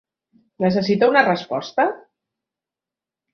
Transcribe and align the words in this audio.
Necessita 0.63 1.09
una 1.13 1.23
resposta? 1.27 1.85